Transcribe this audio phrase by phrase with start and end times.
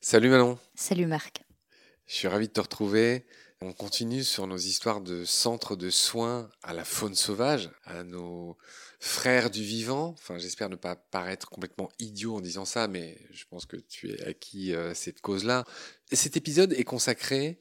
[0.00, 0.58] Salut Manon.
[0.74, 1.42] Salut Marc.
[2.06, 3.26] Je suis ravi de te retrouver.
[3.60, 8.56] On continue sur nos histoires de centres de soins à la faune sauvage, à nos
[8.98, 10.08] frères du vivant.
[10.18, 14.10] Enfin, j'espère ne pas paraître complètement idiot en disant ça, mais je pense que tu
[14.10, 15.64] es acquis euh, cette cause-là.
[16.10, 17.58] Cet épisode est consacré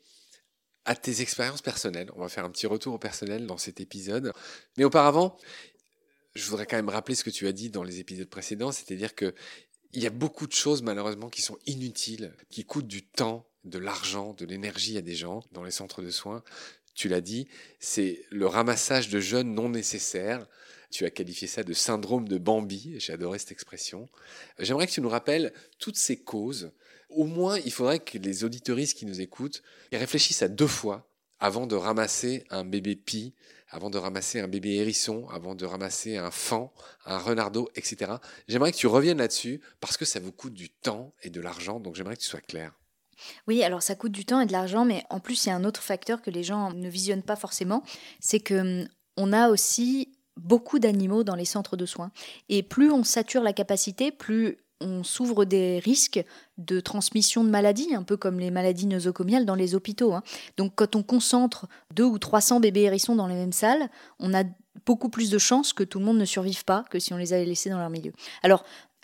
[0.85, 2.09] à tes expériences personnelles.
[2.15, 4.33] On va faire un petit retour au personnel dans cet épisode.
[4.77, 5.37] Mais auparavant,
[6.35, 9.15] je voudrais quand même rappeler ce que tu as dit dans les épisodes précédents, c'est-à-dire
[9.15, 9.33] que
[9.93, 13.79] il y a beaucoup de choses malheureusement qui sont inutiles, qui coûtent du temps, de
[13.79, 16.43] l'argent, de l'énergie à des gens dans les centres de soins.
[16.93, 17.47] Tu l'as dit,
[17.79, 20.47] c'est le ramassage de jeunes non nécessaires.
[20.91, 24.07] Tu as qualifié ça de syndrome de Bambi, j'ai adoré cette expression.
[24.59, 26.71] J'aimerais que tu nous rappelles toutes ces causes.
[27.09, 31.08] Au moins, il faudrait que les auditoristes qui nous écoutent réfléchissent à deux fois
[31.39, 33.33] avant de ramasser un bébé pie,
[33.69, 36.69] avant de ramasser un bébé hérisson, avant de ramasser un fan,
[37.05, 38.13] un renardeau, etc.
[38.47, 41.79] J'aimerais que tu reviennes là-dessus parce que ça vous coûte du temps et de l'argent,
[41.79, 42.73] donc j'aimerais que tu sois clair.
[43.47, 45.55] Oui, alors ça coûte du temps et de l'argent, mais en plus, il y a
[45.55, 47.83] un autre facteur que les gens ne visionnent pas forcément,
[48.19, 52.11] c'est que hum, on a aussi beaucoup d'animaux dans les centres de soins.
[52.47, 56.23] Et plus on sature la capacité, plus on s'ouvre des risques
[56.57, 60.13] de transmission de maladies, un peu comme les maladies nosocomiales dans les hôpitaux.
[60.13, 60.23] Hein.
[60.57, 63.89] Donc quand on concentre deux ou 300 bébés hérissons dans les mêmes salles,
[64.19, 64.43] on a
[64.85, 67.33] beaucoup plus de chances que tout le monde ne survive pas que si on les
[67.33, 68.13] avait laissés dans leur milieu.
[68.43, 68.63] Alors,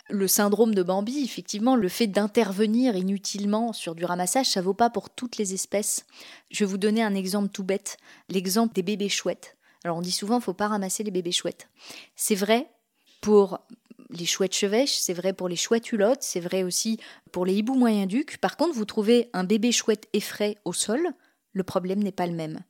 [0.09, 4.91] le syndrome de Bambi, effectivement, le fait d'intervenir inutilement sur du ramassage, ça vaut pas
[4.91, 6.05] pour toutes les espèces.
[6.51, 7.97] Je vais vous donner un exemple tout bête,
[8.29, 9.57] l'exemple des bébés chouettes.
[9.83, 11.67] Alors on dit souvent, faut pas ramasser les bébés chouettes.
[12.15, 12.69] C'est vrai
[13.21, 13.59] pour
[14.09, 16.99] les chouettes chevêches, c'est vrai pour les chouettes hulottes, c'est vrai aussi
[17.31, 18.37] pour les hiboux moyen-ducs.
[18.37, 21.07] Par contre, vous trouvez un bébé chouette effraie au sol,
[21.53, 22.61] le problème n'est pas le même.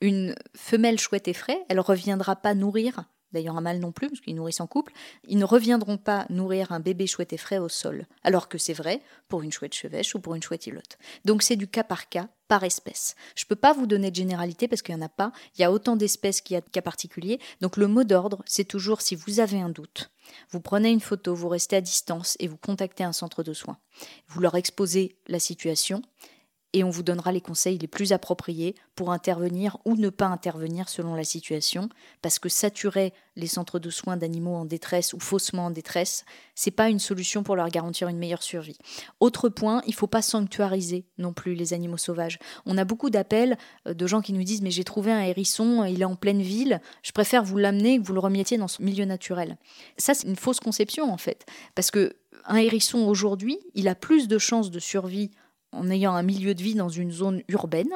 [0.00, 4.20] Une femelle chouette effraie, elle ne reviendra pas nourrir d'ailleurs un mâle non plus, parce
[4.20, 4.92] qu'ils nourrissent en couple,
[5.26, 9.00] ils ne reviendront pas nourrir un bébé chouette effraie au sol, alors que c'est vrai
[9.28, 10.98] pour une chouette chevêche ou pour une chouette îlotte.
[11.24, 13.14] Donc c'est du cas par cas, par espèce.
[13.36, 15.62] Je ne peux pas vous donner de généralité parce qu'il n'y en a pas, il
[15.62, 18.64] y a autant d'espèces qu'il y a de cas particuliers, donc le mot d'ordre, c'est
[18.64, 20.10] toujours si vous avez un doute,
[20.50, 23.78] vous prenez une photo, vous restez à distance et vous contactez un centre de soins.
[24.28, 26.02] Vous leur exposez la situation
[26.72, 30.88] et on vous donnera les conseils les plus appropriés pour intervenir ou ne pas intervenir
[30.88, 31.88] selon la situation,
[32.22, 36.70] parce que saturer les centres de soins d'animaux en détresse ou faussement en détresse, c'est
[36.70, 38.76] pas une solution pour leur garantir une meilleure survie.
[39.18, 42.38] Autre point, il faut pas sanctuariser non plus les animaux sauvages.
[42.66, 43.56] On a beaucoup d'appels
[43.86, 46.42] euh, de gens qui nous disent mais j'ai trouvé un hérisson, il est en pleine
[46.42, 49.56] ville, je préfère vous l'amener que vous le remettiez dans son milieu naturel.
[49.96, 52.14] Ça c'est une fausse conception en fait, parce que
[52.46, 55.30] un hérisson aujourd'hui, il a plus de chances de survie
[55.72, 57.92] en ayant un milieu de vie dans une zone urbaine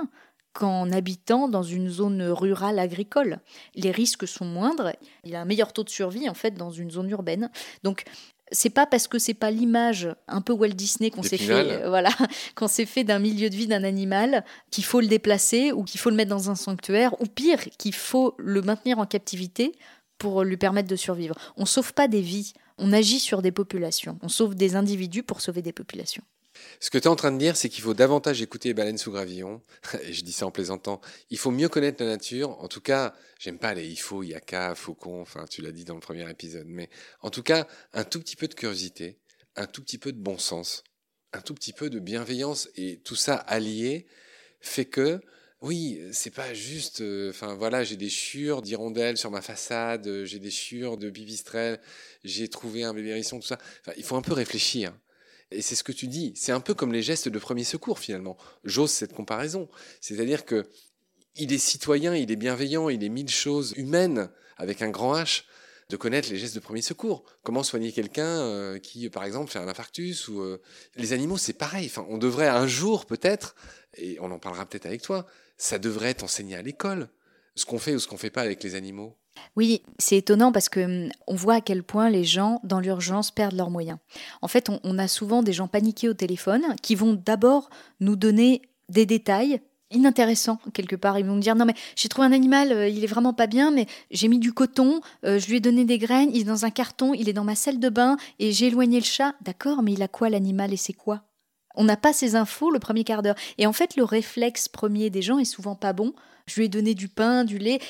[0.52, 3.40] qu'en habitant dans une zone rurale agricole.
[3.74, 4.92] Les risques sont moindres,
[5.24, 7.50] il a un meilleur taux de survie en fait dans une zone urbaine.
[7.82, 8.04] Donc
[8.52, 12.10] c'est pas parce que c'est pas l'image un peu Walt Disney qu'on s'est fait voilà
[12.54, 15.98] qu'on s'est fait d'un milieu de vie d'un animal qu'il faut le déplacer ou qu'il
[15.98, 19.72] faut le mettre dans un sanctuaire ou pire qu'il faut le maintenir en captivité
[20.18, 21.34] pour lui permettre de survivre.
[21.56, 25.40] On sauve pas des vies, on agit sur des populations, on sauve des individus pour
[25.40, 26.22] sauver des populations.
[26.80, 28.98] Ce que tu es en train de dire, c'est qu'il faut davantage écouter les baleines
[28.98, 29.62] sous gravillon.
[30.02, 31.00] Et je dis ça en plaisantant.
[31.30, 32.50] Il faut mieux connaître la nature.
[32.60, 35.94] En tout cas, j'aime pas les il faut, yaka, faucon, enfin, tu l'as dit dans
[35.94, 36.66] le premier épisode.
[36.66, 39.18] Mais en tout cas, un tout petit peu de curiosité,
[39.56, 40.84] un tout petit peu de bon sens,
[41.32, 44.06] un tout petit peu de bienveillance et tout ça allié
[44.60, 45.20] fait que,
[45.60, 50.24] oui, c'est pas juste, euh, enfin voilà, j'ai des chures d'hirondelles sur ma façade, euh,
[50.24, 51.80] j'ai des chures de bibistrelles,
[52.22, 53.58] j'ai trouvé un bébé hérisson, tout ça.
[53.96, 54.92] il faut un peu réfléchir.
[55.54, 56.32] Et c'est ce que tu dis.
[56.36, 58.36] C'est un peu comme les gestes de premier secours, finalement.
[58.64, 59.68] J'ose cette comparaison.
[60.00, 60.66] C'est-à-dire que
[61.36, 65.44] il est citoyen, il est bienveillant, il est mille choses humaines avec un grand H
[65.90, 67.24] de connaître les gestes de premier secours.
[67.42, 70.60] Comment soigner quelqu'un euh, qui, par exemple, fait un infarctus ou euh,
[70.96, 71.86] les animaux, c'est pareil.
[71.86, 73.54] Enfin, on devrait un jour peut-être,
[73.96, 75.26] et on en parlera peut-être avec toi,
[75.56, 77.08] ça devrait être enseigné à l'école,
[77.54, 79.16] ce qu'on fait ou ce qu'on fait pas avec les animaux.
[79.56, 83.30] Oui, c'est étonnant parce que hum, on voit à quel point les gens dans l'urgence
[83.30, 83.98] perdent leurs moyens.
[84.42, 87.70] En fait, on, a souvent des gens paniqués au téléphone qui vont d'abord
[88.00, 89.60] nous donner des détails
[89.90, 91.18] inintéressants quelque part.
[91.18, 93.46] Ils vont me dire non mais j'ai trouvé un animal, euh, il est vraiment pas
[93.46, 96.44] bien, mais j'ai mis du coton, euh, je lui ai donné des graines, il est
[96.44, 99.34] dans un carton, il est dans ma salle de bain et j'ai éloigné le chat.
[99.42, 101.22] D'accord, mais il a quoi l'animal et c'est quoi?
[101.76, 103.34] On n'a pas ces infos le premier quart d'heure.
[103.58, 106.12] Et en fait, le réflexe premier des gens est souvent pas bon.
[106.46, 107.80] Je lui ai donné du pain, du lait,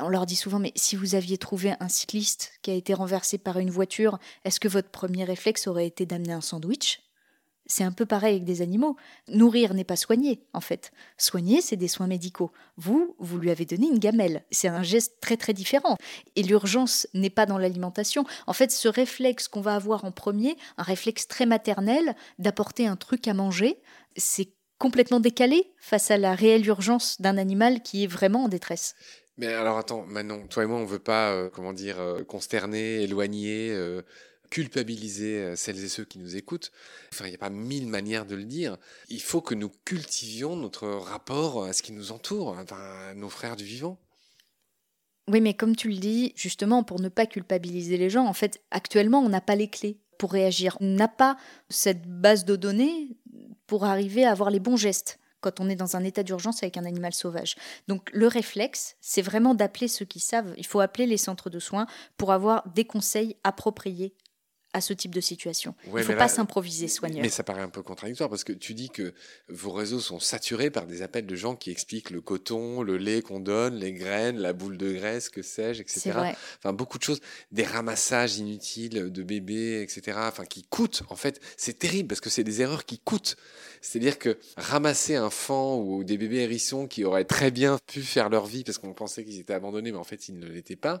[0.00, 3.38] on leur dit souvent, mais si vous aviez trouvé un cycliste qui a été renversé
[3.38, 7.00] par une voiture, est-ce que votre premier réflexe aurait été d'amener un sandwich?
[7.66, 8.96] C'est un peu pareil avec des animaux.
[9.28, 10.92] Nourrir n'est pas soigner, en fait.
[11.16, 12.52] Soigner, c'est des soins médicaux.
[12.76, 14.44] Vous, vous lui avez donné une gamelle.
[14.50, 15.96] C'est un geste très très différent.
[16.36, 18.26] Et l'urgence n'est pas dans l'alimentation.
[18.46, 22.96] En fait, ce réflexe qu'on va avoir en premier, un réflexe très maternel d'apporter un
[22.96, 23.80] truc à manger,
[24.16, 28.94] c'est complètement décalé face à la réelle urgence d'un animal qui est vraiment en détresse.
[29.36, 33.02] Mais alors attends, Manon, toi et moi, on veut pas, euh, comment dire, euh, consterner,
[33.02, 34.02] éloigner, euh,
[34.50, 36.70] culpabiliser celles et ceux qui nous écoutent.
[37.12, 38.76] Enfin, il n'y a pas mille manières de le dire.
[39.08, 42.56] Il faut que nous cultivions notre rapport à ce qui nous entoure,
[43.16, 43.98] nos frères du vivant.
[45.26, 48.62] Oui, mais comme tu le dis, justement, pour ne pas culpabiliser les gens, en fait,
[48.70, 50.76] actuellement, on n'a pas les clés pour réagir.
[50.80, 51.36] On n'a pas
[51.68, 53.16] cette base de données
[53.66, 56.78] pour arriver à avoir les bons gestes quand on est dans un état d'urgence avec
[56.78, 57.56] un animal sauvage.
[57.86, 60.54] Donc le réflexe, c'est vraiment d'appeler ceux qui savent.
[60.56, 61.86] Il faut appeler les centres de soins
[62.16, 64.14] pour avoir des conseils appropriés
[64.74, 65.74] à ce type de situation.
[65.86, 67.22] Il ne faut pas s'improviser soigneur.
[67.22, 69.14] Mais ça paraît un peu contradictoire parce que tu dis que
[69.48, 73.22] vos réseaux sont saturés par des appels de gens qui expliquent le coton, le lait
[73.22, 76.10] qu'on donne, les graines, la boule de graisse, que sais-je, etc.
[76.10, 76.36] Vrai.
[76.58, 77.20] Enfin, beaucoup de choses,
[77.52, 80.18] des ramassages inutiles de bébés, etc.
[80.22, 81.04] Enfin, qui coûtent.
[81.08, 83.36] En fait, c'est terrible parce que c'est des erreurs qui coûtent.
[83.80, 88.28] C'est-à-dire que ramasser un fan ou des bébés hérissons qui auraient très bien pu faire
[88.28, 91.00] leur vie parce qu'on pensait qu'ils étaient abandonnés, mais en fait, ils ne l'étaient pas.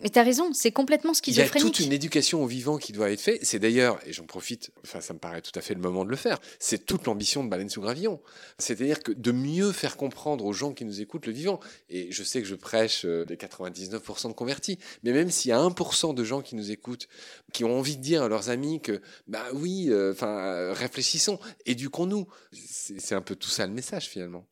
[0.00, 1.54] Mais tu as raison, c'est complètement schizophrénique.
[1.54, 3.38] Il y a toute une éducation au vivant qui doit être faite.
[3.44, 6.10] C'est d'ailleurs, et j'en profite, enfin ça me paraît tout à fait le moment de
[6.10, 8.20] le faire, c'est toute l'ambition de Baleine sous Gravillon.
[8.58, 11.60] C'est-à-dire que de mieux faire comprendre aux gens qui nous écoutent le vivant.
[11.88, 15.52] Et je sais que je prêche euh, les 99% de convertis, mais même s'il y
[15.52, 17.06] a 1% de gens qui nous écoutent,
[17.52, 21.38] qui ont envie de dire à leurs amis que, bah oui, euh, enfin, euh, réfléchissons,
[21.66, 22.26] éduquons-nous.
[22.52, 24.44] C'est un peu tout ça le message finalement.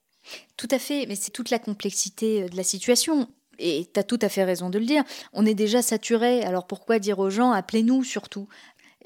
[0.56, 3.28] Tout à fait, mais c'est toute la complexité de la situation
[3.62, 6.66] et tu as tout à fait raison de le dire, on est déjà saturé, alors
[6.66, 8.48] pourquoi dire aux gens appelez-nous surtout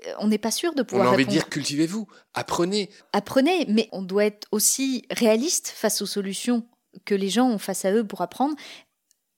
[0.06, 1.08] euh, on n'est pas sûr de pouvoir.
[1.08, 2.90] On a envie de dire cultivez-vous, apprenez.
[3.12, 6.66] Apprenez, mais on doit être aussi réaliste face aux solutions
[7.04, 8.54] que les gens ont face à eux pour apprendre.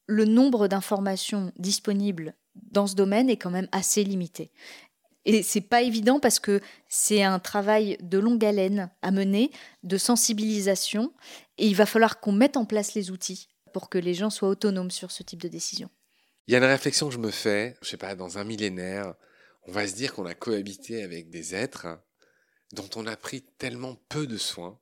[0.06, 2.34] Le nombre d'informations disponibles
[2.70, 4.50] dans ce domaine est quand même assez limité.
[5.24, 9.50] Et c'est pas évident parce que c'est un travail de longue haleine à mener,
[9.82, 11.12] de sensibilisation,
[11.58, 14.48] et il va falloir qu'on mette en place les outils pour que les gens soient
[14.48, 15.90] autonomes sur ce type de décision.
[16.46, 19.14] Il y a une réflexion que je me fais, je sais pas, dans un millénaire,
[19.64, 21.86] on va se dire qu'on a cohabité avec des êtres
[22.72, 24.78] dont on a pris tellement peu de soins.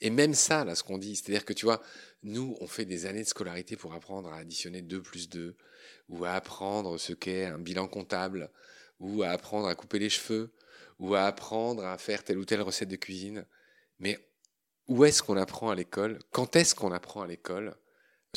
[0.00, 1.82] Et même ça, là, ce qu'on dit, c'est-à-dire que tu vois,
[2.22, 5.56] nous, on fait des années de scolarité pour apprendre à additionner 2 plus 2,
[6.08, 8.50] ou à apprendre ce qu'est un bilan comptable,
[9.00, 10.52] ou à apprendre à couper les cheveux,
[10.98, 13.46] ou à apprendre à faire telle ou telle recette de cuisine.
[13.98, 14.18] Mais
[14.88, 16.18] où est-ce qu'on apprend à l'école?
[16.30, 17.76] Quand est-ce qu'on apprend à l'école?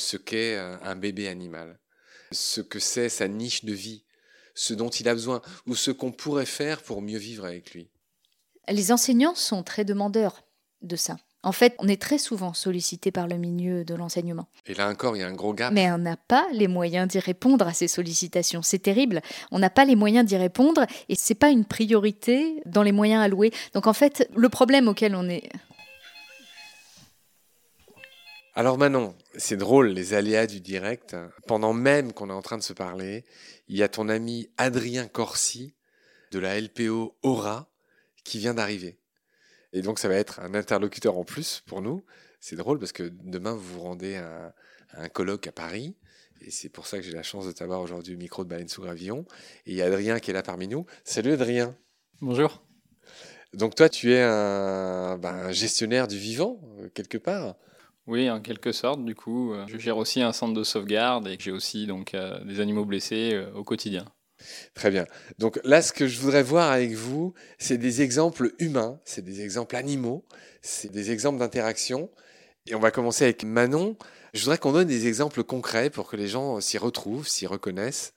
[0.00, 1.78] Ce qu'est un bébé animal,
[2.32, 4.04] ce que c'est sa niche de vie,
[4.54, 7.88] ce dont il a besoin, ou ce qu'on pourrait faire pour mieux vivre avec lui.
[8.68, 10.44] Les enseignants sont très demandeurs
[10.82, 11.16] de ça.
[11.42, 14.46] En fait, on est très souvent sollicité par le milieu de l'enseignement.
[14.66, 15.72] Et là encore, il y a un gros gap.
[15.72, 18.60] Mais on n'a pas les moyens d'y répondre à ces sollicitations.
[18.60, 19.22] C'est terrible.
[19.50, 23.22] On n'a pas les moyens d'y répondre et c'est pas une priorité dans les moyens
[23.22, 23.52] alloués.
[23.72, 25.48] Donc en fait, le problème auquel on est
[28.54, 31.16] alors Manon, c'est drôle les aléas du direct.
[31.46, 33.24] Pendant même qu'on est en train de se parler,
[33.68, 35.74] il y a ton ami Adrien Corsi
[36.32, 37.68] de la LPO Aura
[38.24, 38.98] qui vient d'arriver.
[39.72, 42.04] Et donc ça va être un interlocuteur en plus pour nous.
[42.40, 44.52] C'est drôle parce que demain vous vous rendez à,
[44.94, 45.94] un colloque à Paris.
[46.40, 48.68] Et c'est pour ça que j'ai la chance de t'avoir aujourd'hui au micro de Baleine
[48.68, 49.26] sous Gravillon.
[49.66, 50.86] Et il y a Adrien qui est là parmi nous.
[51.04, 51.76] Salut Adrien.
[52.20, 52.64] Bonjour.
[53.54, 57.56] Donc toi, tu es un, ben, gestionnaire du vivant, euh, quelque part.
[58.10, 59.04] Oui, en quelque sorte.
[59.04, 62.42] Du coup, euh, je gère aussi un centre de sauvegarde et j'ai aussi donc euh,
[62.42, 64.04] des animaux blessés euh, au quotidien.
[64.74, 65.06] Très bien.
[65.38, 69.42] Donc là, ce que je voudrais voir avec vous, c'est des exemples humains, c'est des
[69.42, 70.26] exemples animaux,
[70.60, 72.10] c'est des exemples d'interaction.
[72.66, 73.96] Et on va commencer avec Manon.
[74.34, 78.12] Je voudrais qu'on donne des exemples concrets pour que les gens s'y retrouvent, s'y reconnaissent.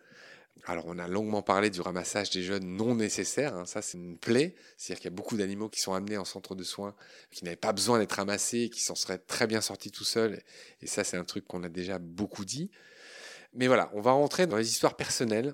[0.66, 3.54] Alors, on a longuement parlé du ramassage des jeunes non nécessaires.
[3.56, 3.66] Hein.
[3.66, 4.56] ça, c'est une plaie.
[4.78, 6.96] C'est-à-dire qu'il y a beaucoup d'animaux qui sont amenés en centre de soins,
[7.32, 10.42] qui n'avaient pas besoin d'être ramassés, qui s'en seraient très bien sortis tout seuls.
[10.82, 12.72] Et ça, c'est un truc qu'on a déjà beaucoup dit.
[13.54, 15.54] Mais voilà, on va rentrer dans les histoires personnelles.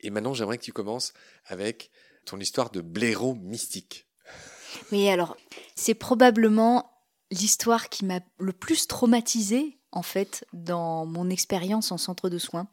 [0.00, 1.12] Et maintenant, j'aimerais que tu commences
[1.44, 1.90] avec
[2.24, 4.06] ton histoire de blaireau mystique.
[4.90, 5.36] Oui, alors,
[5.74, 6.90] c'est probablement
[7.30, 12.66] l'histoire qui m'a le plus traumatisée en fait dans mon expérience en centre de soins.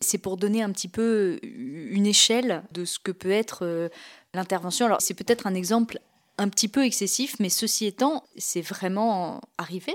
[0.00, 3.88] C'est pour donner un petit peu une échelle de ce que peut être euh,
[4.32, 4.86] l'intervention.
[4.86, 5.98] Alors c'est peut-être un exemple
[6.38, 9.94] un petit peu excessif, mais ceci étant, c'est vraiment arrivé.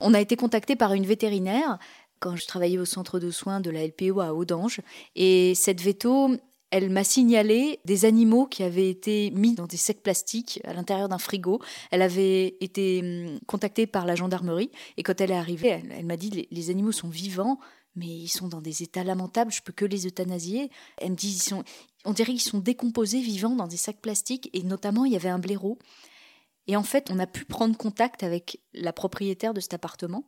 [0.00, 1.78] On a été contacté par une vétérinaire
[2.20, 4.80] quand je travaillais au centre de soins de la LPO à Audange,
[5.14, 6.30] et cette véto,
[6.74, 11.08] elle m'a signalé des animaux qui avaient été mis dans des sacs plastiques à l'intérieur
[11.08, 11.60] d'un frigo.
[11.92, 16.16] Elle avait été hum, contactée par la gendarmerie et quand elle est arrivée, elle, m'a
[16.16, 17.60] dit les, animaux sont vivants,
[17.94, 20.68] mais ils sont dans des états lamentables, je peux que les euthanasier.
[20.98, 21.62] Elle me dit ils sont,
[22.04, 25.28] on dirait qu'ils sont décomposés vivants dans des sacs plastiques et notamment il y avait
[25.28, 25.78] un blaireau.
[26.66, 30.24] Et en fait, on a pu prendre contact avec la propriétaire de cet appartement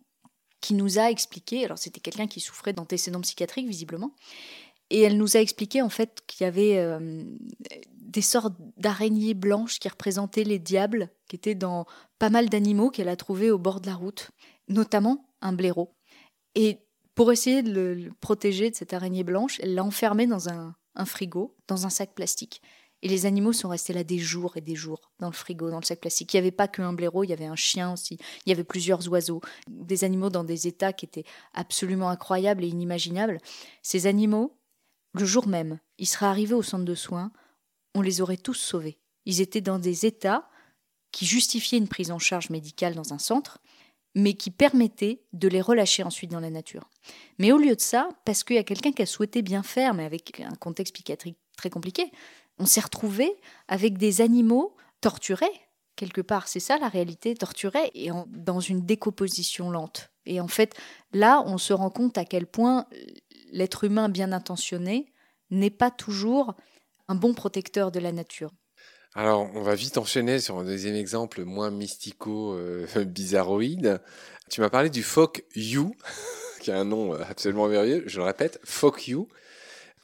[0.61, 4.15] qui nous a expliqué, alors c'était quelqu'un qui souffrait d'antécédents psychiatriques visiblement,
[4.91, 7.25] et elle nous a expliqué en fait qu'il y avait euh,
[7.91, 11.87] des sortes d'araignées blanches qui représentaient les diables, qui étaient dans
[12.19, 14.31] pas mal d'animaux qu'elle a trouvés au bord de la route,
[14.69, 15.95] notamment un blaireau.
[16.55, 16.79] Et
[17.15, 21.05] pour essayer de le protéger de cette araignée blanche, elle l'a enfermé dans un, un
[21.05, 22.63] frigo, dans un sac plastique.
[23.03, 25.79] Et les animaux sont restés là des jours et des jours dans le frigo, dans
[25.79, 26.33] le sac plastique.
[26.33, 28.65] Il n'y avait pas qu'un blaireau, il y avait un chien aussi, il y avait
[28.65, 33.39] plusieurs oiseaux, des animaux dans des états qui étaient absolument incroyables et inimaginables.
[33.83, 34.59] Ces animaux,
[35.21, 37.33] le jour même, ils seraient arrivés au centre de soins,
[37.95, 38.99] on les aurait tous sauvés.
[39.25, 40.49] Ils étaient dans des états
[41.13, 43.59] qui justifiaient une prise en charge médicale dans un centre,
[44.15, 46.91] mais qui permettaient de les relâcher ensuite dans la nature.
[47.39, 49.95] Mais au lieu de ça, parce qu'il y a quelqu'un qui a souhaité bien faire,
[49.95, 52.11] mais avec un contexte psychiatrique très compliqué,
[52.59, 53.37] on s'est retrouvé
[53.69, 55.47] avec des animaux torturés,
[55.97, 60.11] quelque part, c'est ça la réalité, torturés, et dans une décomposition lente.
[60.25, 60.75] Et en fait,
[61.13, 62.87] là, on se rend compte à quel point
[63.57, 65.13] l'être humain bien intentionné
[65.51, 66.55] n'est pas toujours
[67.09, 68.53] un bon protecteur de la nature.
[69.15, 73.87] Alors, on va vite enchaîner sur un deuxième exemple moins mystico-bizarroïde.
[73.87, 73.97] Euh,
[74.51, 75.95] tu m'as parlé du phoque You,
[76.61, 78.05] qui a un nom absolument merveilleux.
[78.07, 79.27] Je le répète, phoque You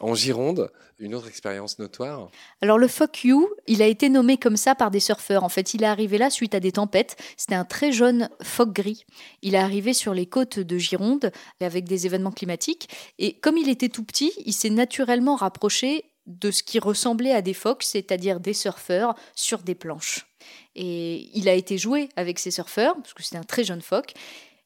[0.02, 2.28] en Gironde, une autre expérience notoire?
[2.60, 5.44] Alors le Fuck You, il a été nommé comme ça par des surfeurs.
[5.44, 7.16] En fait, il est arrivé là suite à des tempêtes.
[7.36, 9.04] C'était un très jeune phoque gris.
[9.42, 12.88] Il est arrivé sur les côtes de Gironde avec des événements climatiques.
[13.18, 17.42] Et comme il était tout petit, il s'est naturellement rapproché de ce qui ressemblait à
[17.42, 20.26] des phoques, c'est-à-dire des surfeurs sur des planches.
[20.74, 24.14] Et il a été joué avec ces surfeurs, parce que c'était un très jeune phoque.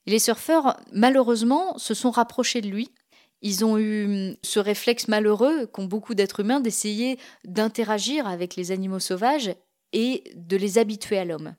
[0.07, 2.91] Et les surfeurs, malheureusement, se sont rapprochés de lui
[3.47, 8.73] ils ont eu hum, ce réflexe malheureux qu'ont beaucoup d'êtres humains d'essayer d'interagir avec les
[8.73, 9.55] animaux sauvages
[9.93, 11.55] et de les habituer à l'homme.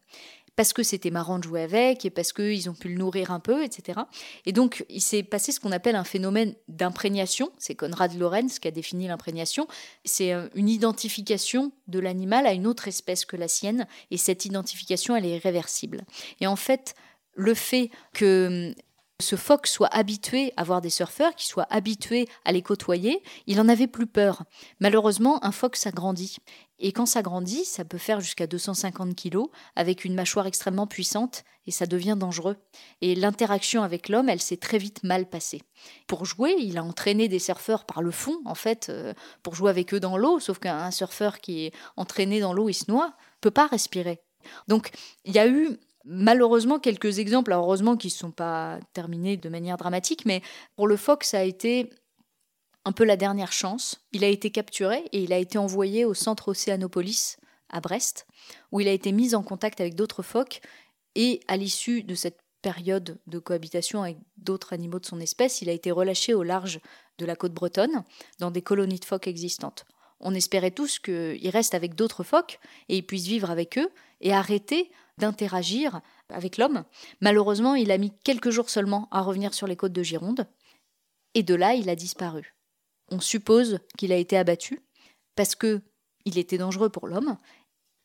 [0.57, 3.39] Parce que c'était marrant de jouer avec et parce qu'ils ont pu le nourrir un
[3.39, 4.01] peu, etc.
[4.45, 7.51] Et donc, il s'est passé ce qu'on appelle un phénomène d'imprégnation.
[7.57, 9.67] C'est Conrad Lorenz qui a défini l'imprégnation.
[10.03, 13.87] C'est euh, une identification de l'animal à une autre espèce que la sienne.
[14.09, 16.01] Et cette identification, elle est irréversible.
[16.41, 16.95] Et en fait,
[17.35, 18.75] le fait que hum,
[19.19, 23.59] ce phoque soit habitué à voir des surfeurs, qu'il soit habitué à les côtoyer, il
[23.59, 24.43] en avait plus peur.
[24.79, 26.37] Malheureusement, un phoque s'agrandit.
[26.79, 31.43] Et quand ça grandit, ça peut faire jusqu'à 250 kilos, avec une mâchoire extrêmement puissante,
[31.65, 32.57] et ça devient dangereux.
[33.01, 35.63] Et l'interaction avec l'homme, elle s'est très vite mal passée.
[36.05, 39.71] Pour jouer, il a entraîné des surfeurs par le fond, en fait, euh, pour jouer
[39.71, 43.13] avec eux dans l'eau, sauf qu'un surfeur qui est entraîné dans l'eau, il se noie,
[43.41, 44.21] peut pas respirer.
[44.67, 44.91] Donc,
[45.25, 49.77] il y a eu malheureusement quelques exemples, heureusement qui ne sont pas terminés de manière
[49.77, 50.41] dramatique, mais
[50.75, 51.89] pour le phoque, ça a été
[52.85, 54.01] un peu la dernière chance.
[54.13, 57.37] Il a été capturé et il a été envoyé au centre Océanopolis
[57.69, 58.25] à Brest,
[58.71, 60.61] où il a été mis en contact avec d'autres phoques
[61.15, 65.69] et à l'issue de cette période de cohabitation avec d'autres animaux de son espèce, il
[65.69, 66.79] a été relâché au large
[67.17, 68.03] de la côte bretonne
[68.39, 69.85] dans des colonies de phoques existantes.
[70.19, 72.59] On espérait tous qu'il reste avec d'autres phoques
[72.89, 73.89] et il puisse vivre avec eux
[74.21, 76.83] et arrêter d'interagir avec l'homme.
[77.21, 80.47] Malheureusement, il a mis quelques jours seulement à revenir sur les côtes de Gironde,
[81.33, 82.55] et de là, il a disparu.
[83.09, 84.81] On suppose qu'il a été abattu
[85.35, 85.81] parce que
[86.25, 87.37] il était dangereux pour l'homme,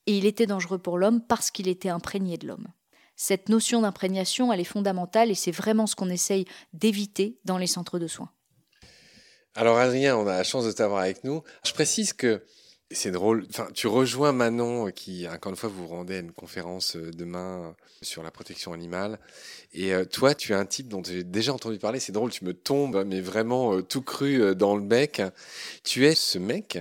[0.07, 2.69] et il était dangereux pour l'homme parce qu'il était imprégné de l'homme.
[3.17, 7.67] Cette notion d'imprégnation, elle est fondamentale et c'est vraiment ce qu'on essaye d'éviter dans les
[7.67, 8.31] centres de soins.
[9.55, 11.43] Alors Adrien, on a la chance de t'avoir avec nous.
[11.65, 12.45] Je précise que
[12.95, 13.47] c'est drôle.
[13.51, 17.11] Enfin, tu rejoins Manon, euh, qui, encore une fois, vous rendez à une conférence euh,
[17.11, 17.73] demain euh,
[18.03, 19.19] sur la protection animale.
[19.73, 22.01] Et toi, tu es un type dont j'ai déjà entendu parler.
[22.01, 25.23] C'est drôle, tu me tombes, mais vraiment tout cru dans le bec.
[25.83, 26.79] Tu es ce mec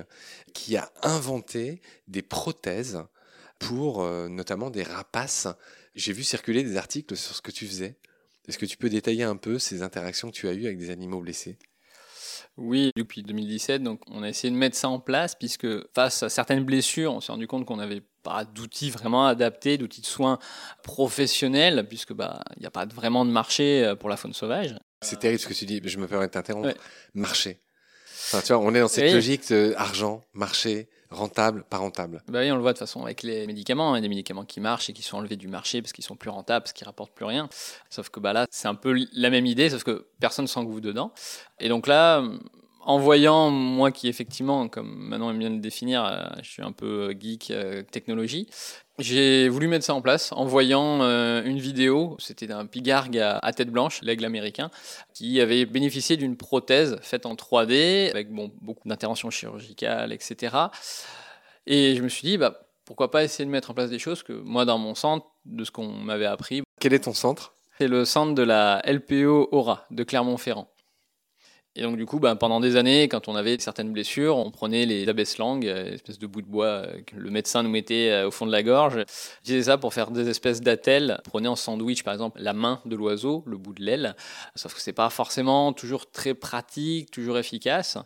[0.53, 3.01] qui a inventé des prothèses
[3.59, 5.47] pour notamment des rapaces.
[5.95, 7.95] J'ai vu circuler des articles sur ce que tu faisais.
[8.47, 10.89] Est-ce que tu peux détailler un peu ces interactions que tu as eues avec des
[10.89, 11.57] animaux blessés?
[12.57, 16.29] Oui, depuis 2017, donc on a essayé de mettre ça en place puisque face à
[16.29, 20.39] certaines blessures, on s'est rendu compte qu'on n'avait pas d'outils vraiment adaptés, d'outils de soins
[20.83, 24.75] professionnels, puisque bah il n'y a pas vraiment de marché euh, pour la faune sauvage.
[25.01, 26.73] C'est terrible ce que tu dis, je me permets de t'interrompre.
[27.13, 27.59] Marché.
[28.05, 32.23] Enfin, tu vois, on est dans cette logique de argent, marché, rentable, pas rentable.
[32.27, 34.09] Bah oui, on le voit de toute façon avec les médicaments, il y a des
[34.09, 36.73] médicaments qui marchent et qui sont enlevés du marché parce qu'ils sont plus rentables, parce
[36.73, 37.49] qu'ils rapportent plus rien.
[37.89, 41.11] Sauf que bah là, c'est un peu la même idée, sauf que personne s'engouffre dedans.
[41.59, 42.23] Et donc là,
[42.83, 46.71] en voyant, moi qui effectivement, comme Manon aime bien le définir, euh, je suis un
[46.71, 48.47] peu geek euh, technologie,
[49.01, 53.53] j'ai voulu mettre ça en place en voyant euh, une vidéo, c'était d'un pigargue à,
[53.53, 54.69] tête blanche, l'aigle américain,
[55.13, 60.55] qui avait bénéficié d'une prothèse faite en 3D, avec bon, beaucoup d'interventions chirurgicales, etc.
[61.67, 64.23] Et je me suis dit, bah, pourquoi pas essayer de mettre en place des choses
[64.23, 66.61] que moi, dans mon centre, de ce qu'on m'avait appris.
[66.79, 67.55] Quel est ton centre?
[67.77, 70.70] C'est le centre de la LPO Aura de Clermont-Ferrand.
[71.77, 74.85] Et donc du coup, ben, pendant des années, quand on avait certaines blessures, on prenait
[74.85, 78.27] les abaisse-langues, euh, espèce de bout de bois euh, que le médecin nous mettait euh,
[78.27, 79.05] au fond de la gorge.
[79.37, 81.21] J'utilisais ça pour faire des espèces d'attelles.
[81.23, 84.17] Prenez en sandwich, par exemple, la main de l'oiseau, le bout de l'aile.
[84.55, 87.97] Sauf que c'est pas forcément toujours très pratique, toujours efficace.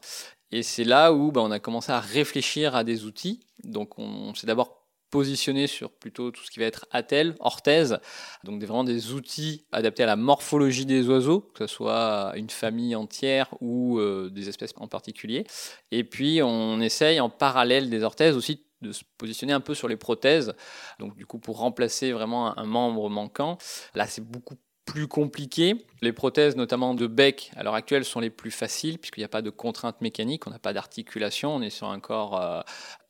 [0.51, 3.39] Et c'est là où ben, on a commencé à réfléchir à des outils.
[3.63, 7.99] Donc on s'est d'abord positionné sur plutôt tout ce qui va être attelle, orthèse,
[8.43, 12.95] donc vraiment des outils adaptés à la morphologie des oiseaux, que ce soit une famille
[12.95, 15.45] entière ou euh, des espèces en particulier.
[15.91, 19.87] Et puis on essaye en parallèle des orthèses aussi de se positionner un peu sur
[19.87, 20.53] les prothèses,
[20.99, 23.57] donc du coup pour remplacer vraiment un membre manquant.
[23.93, 25.85] Là c'est beaucoup plus compliqué.
[26.01, 29.29] Les prothèses, notamment de bec, à l'heure actuelle, sont les plus faciles puisqu'il n'y a
[29.29, 32.61] pas de contraintes mécaniques, on n'a pas d'articulation, on est sur un corps euh,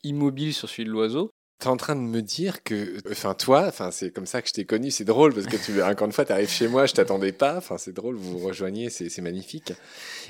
[0.04, 1.32] immobile sur celui de l'oiseau.
[1.60, 4.50] Tu es en train de me dire que, enfin toi, enfin c'est comme ça que
[4.50, 6.86] je t'ai connu, c'est drôle parce que tu, encore une fois, tu arrives chez moi,
[6.86, 9.74] je t'attendais pas, enfin c'est drôle, vous vous rejoignez, c'est magnifique.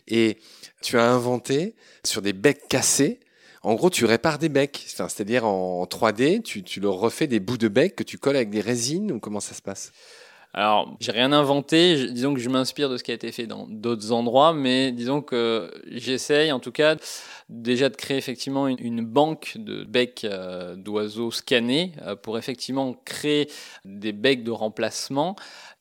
[0.07, 0.37] Et
[0.81, 3.19] tu as inventé sur des becs cassés,
[3.65, 7.57] en gros, tu répares des becs, c'est-à-dire en 3D, tu, tu leur refais des bouts
[7.57, 9.91] de bec que tu colles avec des résines ou comment ça se passe?
[10.57, 12.09] Alors, j'ai rien inventé.
[12.11, 15.21] Disons que je m'inspire de ce qui a été fait dans d'autres endroits, mais disons
[15.21, 16.95] que j'essaye, en tout cas,
[17.49, 23.51] déjà de créer effectivement une, banque de becs euh, d'oiseaux scannés euh, pour effectivement créer
[23.83, 25.35] des becs de remplacement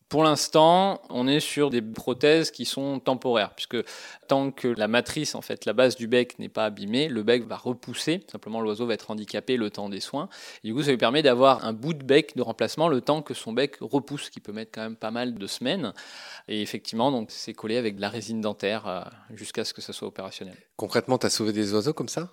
[0.08, 3.78] pour l'instant, on est sur des prothèses qui sont temporaires, puisque
[4.28, 7.46] tant que la matrice, en fait, la base du bec n'est pas abîmée, le bec
[7.46, 8.22] va repousser.
[8.30, 10.28] Simplement, l'oiseau va être handicapé le temps des soins.
[10.62, 13.22] Et du coup, ça lui permet d'avoir un bout de bec de remplacement le temps
[13.22, 15.92] que son bec repousse, qui peut mettre quand même pas mal de semaines.
[16.48, 19.02] Et effectivement, donc, c'est collé avec de la résine dentaire euh,
[19.34, 20.56] jusqu'à ce que ça soit opérationnel.
[20.76, 22.30] Concrètement, tu as sauvé des oiseaux comme ça?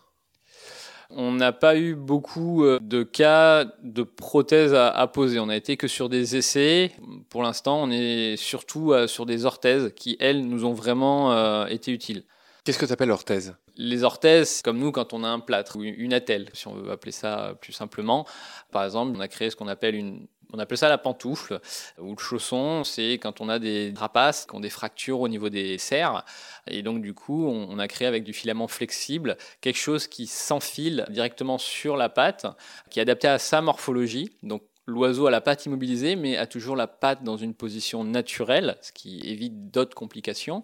[1.16, 5.40] On n'a pas eu beaucoup euh, de cas de prothèses à, poser.
[5.40, 6.92] On n'a été que sur des essais.
[7.30, 11.66] Pour l'instant, on est surtout euh, sur des orthèses qui, elles, nous ont vraiment euh,
[11.68, 12.24] été utiles.
[12.64, 13.56] Qu'est-ce que tu appelles orthèse?
[13.76, 16.92] Les orthèses, comme nous, quand on a un plâtre ou une attelle, si on veut
[16.92, 18.28] appeler ça plus simplement.
[18.72, 21.60] Par exemple, on a créé ce qu'on appelle une on appelle ça la pantoufle
[21.98, 22.84] ou le chausson.
[22.84, 26.26] C'est quand on a des rapaces qui ont des fractures au niveau des serres.
[26.68, 31.06] Et donc, du coup, on, a créé avec du filament flexible quelque chose qui s'enfile
[31.10, 32.46] directement sur la patte,
[32.90, 34.32] qui est adapté à sa morphologie.
[34.44, 38.78] Donc, L'oiseau a la patte immobilisée, mais a toujours la patte dans une position naturelle,
[38.82, 40.64] ce qui évite d'autres complications.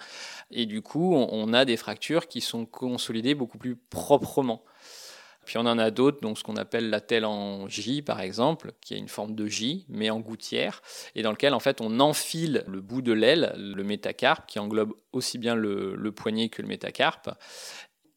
[0.50, 4.64] Et du coup, on a des fractures qui sont consolidées beaucoup plus proprement.
[5.48, 8.74] Puis on en a d'autres, donc ce qu'on appelle la telle en J par exemple,
[8.82, 10.82] qui a une forme de J, mais en gouttière,
[11.16, 14.92] et dans lequel en fait on enfile le bout de l'aile, le métacarpe, qui englobe
[15.14, 17.30] aussi bien le, le poignet que le métacarpe,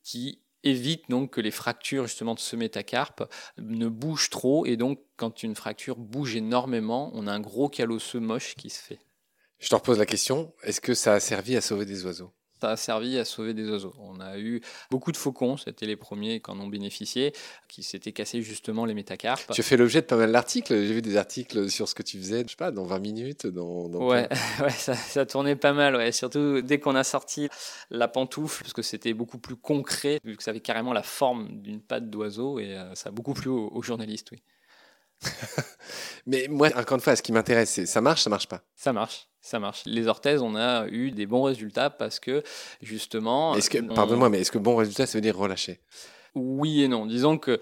[0.03, 4.99] qui évite donc que les fractures justement de ce métacarpe ne bougent trop, et donc
[5.17, 8.99] quand une fracture bouge énormément, on a un gros calosseux moche qui se fait.
[9.61, 12.33] Je te repose la question, est-ce que ça a servi à sauver des oiseaux?
[12.61, 13.95] Ça a servi à sauver des oiseaux.
[13.99, 17.33] On a eu beaucoup de faucons, c'était les premiers qui en ont bénéficié,
[17.69, 19.51] qui s'étaient cassés justement les métacarpes.
[19.53, 22.03] Tu as fait l'objet de pas mal d'articles, j'ai vu des articles sur ce que
[22.03, 23.47] tu faisais, je sais pas, dans 20 minutes.
[23.47, 24.29] Dans, ouais,
[24.61, 26.13] ouais ça, ça, tournait pas mal, ouais.
[26.13, 27.49] surtout dès qu'on a sorti
[27.91, 31.61] la pantoufle, parce que c'était beaucoup plus concret, vu que ça avait carrément la forme
[31.63, 34.43] d'une patte d'oiseau, et euh, ça a beaucoup plu aux journalistes, oui.
[36.27, 38.63] Mais moi, encore une fois, ce qui m'intéresse, c'est ça marche, ça marche pas?
[38.75, 39.29] Ça marche.
[39.41, 39.83] Ça marche.
[39.87, 42.43] Les orthèses, on a eu des bons résultats parce que
[42.83, 43.55] justement.
[43.55, 45.81] Est-ce que, pardonne-moi, mais est-ce que bon résultat, ça veut dire relâcher?
[46.35, 47.07] Oui et non.
[47.07, 47.59] Disons que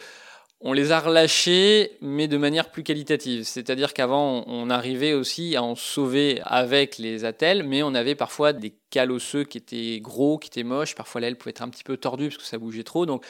[0.61, 3.45] on les a relâchés, mais de manière plus qualitative.
[3.45, 8.53] C'est-à-dire qu'avant, on arrivait aussi à en sauver avec les attelles, mais on avait parfois
[8.53, 10.97] des calosseux qui étaient gros, qui étaient moches.
[10.97, 13.07] Parfois, l'aile pouvait être un petit peu tordue parce que ça bougeait trop.
[13.07, 13.25] Donc,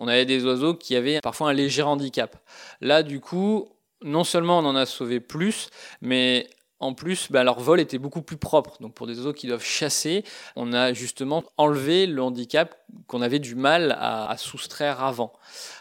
[0.00, 2.36] on avait des oiseaux qui avaient parfois un léger handicap.
[2.80, 3.68] Là, du coup,
[4.02, 5.68] non seulement on en a sauvé plus,
[6.00, 8.76] mais en plus, bah, leur vol était beaucoup plus propre.
[8.80, 10.24] Donc pour des oiseaux qui doivent chasser,
[10.56, 15.32] on a justement enlevé le handicap qu'on avait du mal à, soustraire avant.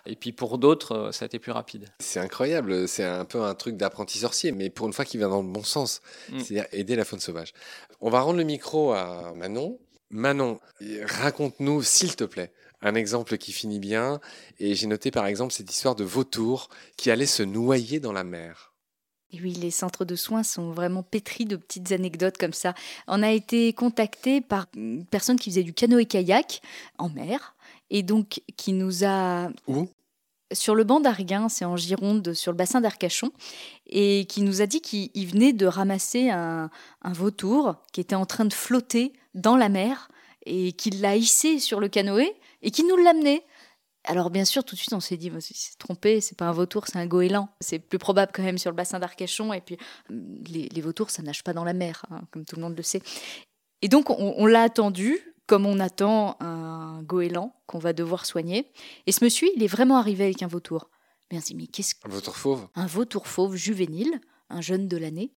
[0.05, 1.89] Et puis pour d'autres, euh, ça a été plus rapide.
[1.99, 5.29] C'est incroyable, c'est un peu un truc d'apprenti sorcier, mais pour une fois qui vient
[5.29, 6.39] dans le bon sens, mm.
[6.39, 7.51] c'est-à-dire aider la faune sauvage.
[7.99, 9.79] On va rendre le micro à Manon.
[10.11, 10.59] Manon,
[11.03, 14.19] raconte-nous, s'il te plaît, un exemple qui finit bien.
[14.59, 18.23] Et j'ai noté par exemple cette histoire de vautour qui allait se noyer dans la
[18.23, 18.73] mer.
[19.31, 22.73] Et oui, les centres de soins sont vraiment pétris de petites anecdotes comme ça.
[23.07, 26.61] On a été contacté par une personne qui faisait du canoë-kayak
[26.97, 27.55] en mer
[27.89, 29.49] et donc qui nous a...
[29.67, 29.89] Où?
[30.53, 33.31] Sur le banc d'Arguin, c'est en Gironde, sur le bassin d'Arcachon,
[33.87, 36.69] et qui nous a dit qu'il venait de ramasser un,
[37.01, 40.07] un, vautour qui était en train de flotter dans la mer
[40.45, 42.31] et qu'il l'a hissé sur le canoë
[42.65, 43.45] et qui nous l'amenait.
[44.03, 46.51] Alors bien sûr, tout de suite, on s'est dit, il s'est trompé, c'est pas un
[46.51, 47.47] vautour, c'est un goéland.
[47.59, 49.53] C'est plus probable quand même sur le bassin d'Arcachon.
[49.53, 49.77] Et puis,
[50.09, 52.83] les, les, vautours, ça nage pas dans la mer, hein, comme tout le monde le
[52.83, 53.01] sait.
[53.81, 58.71] Et donc, on, on l'a attendu, comme on attend un goéland qu'on va devoir soigner.
[59.07, 60.89] Et ce monsieur, il est vraiment arrivé avec un vautour.
[61.31, 62.07] Mais on dit, mais qu'est-ce que...
[62.07, 65.34] Un vautour fauve Un vautour fauve juvénile, un jeune de l'année.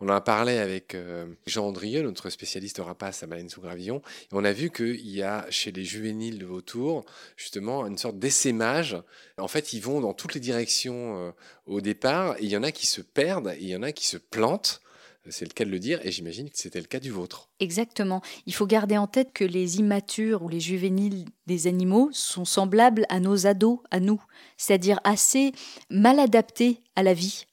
[0.00, 3.98] On en a parlé avec euh, Jean Andrieux, notre spécialiste rapace à baleine sous gravillon,
[3.98, 7.04] et on a vu qu'il y a chez les juvéniles de vautours
[7.36, 8.96] justement une sorte d'essaimage.
[9.38, 11.30] En fait, ils vont dans toutes les directions euh,
[11.66, 13.92] au départ, et il y en a qui se perdent, et il y en a
[13.92, 14.80] qui se plantent.
[15.28, 17.48] C'est le cas de le dire, et j'imagine que c'était le cas du vôtre.
[17.58, 18.22] Exactement.
[18.46, 23.06] Il faut garder en tête que les immatures ou les juvéniles des animaux sont semblables
[23.08, 24.22] à nos ados, à nous,
[24.56, 25.52] c'est-à-dire assez
[25.90, 27.45] mal adaptés à la vie.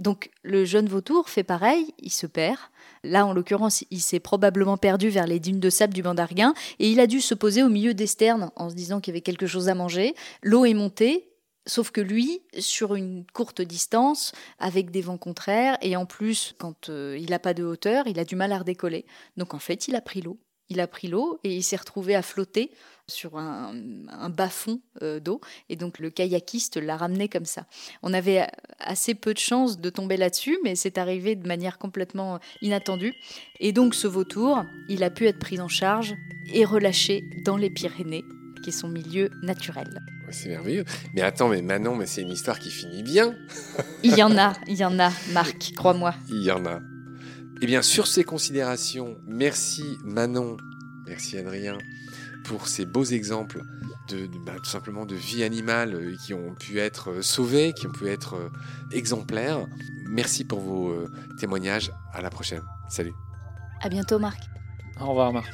[0.00, 2.58] Donc le jeune vautour fait pareil, il se perd.
[3.04, 6.54] Là, en l'occurrence, il s'est probablement perdu vers les dunes de sable du banc d'Arguin
[6.78, 9.14] et il a dû se poser au milieu des sternes en se disant qu'il y
[9.14, 10.14] avait quelque chose à manger.
[10.42, 11.26] L'eau est montée,
[11.66, 16.88] Sauf que lui, sur une courte distance, avec des vents contraires, et en plus, quand
[16.88, 19.04] euh, il n'a pas de hauteur, il a du mal à redécoller.
[19.36, 20.38] Donc en fait, il a pris l'eau.
[20.70, 22.70] Il a pris l'eau et il s'est retrouvé à flotter
[23.10, 23.74] sur un,
[24.08, 25.40] un bas-fond euh, d'eau.
[25.68, 27.66] Et donc le kayakiste l'a ramené comme ça.
[28.02, 28.46] On avait
[28.78, 33.14] assez peu de chances de tomber là-dessus, mais c'est arrivé de manière complètement inattendue.
[33.58, 36.14] Et donc ce vautour, il a pu être pris en charge
[36.54, 38.24] et relâché dans les Pyrénées
[38.62, 40.02] qui est son milieu naturel.
[40.30, 40.84] C'est merveilleux.
[41.14, 43.34] Mais attends, mais Manon, mais c'est une histoire qui finit bien.
[44.02, 46.14] il y en a, il y en a, Marc, crois-moi.
[46.28, 46.80] Il y en a.
[47.62, 50.56] Eh bien, sur ces considérations, merci Manon,
[51.06, 51.76] merci Adrien
[52.44, 53.62] pour ces beaux exemples
[54.08, 57.74] de, de bah, tout simplement de vie animale euh, qui ont pu être euh, sauvées,
[57.74, 58.48] qui ont pu être euh,
[58.92, 59.66] exemplaires.
[60.08, 60.92] Merci pour vos
[61.38, 61.92] témoignages.
[62.12, 62.62] À la prochaine.
[62.88, 63.12] Salut.
[63.80, 64.42] À bientôt, Marc.
[64.98, 65.52] Au revoir, Marc.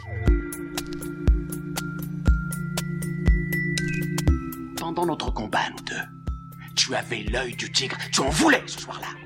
[4.79, 9.26] Pendant notre combat, nous deux, tu avais l'œil du tigre, tu en voulais ce soir-là.